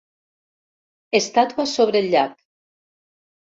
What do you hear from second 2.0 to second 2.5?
el llac.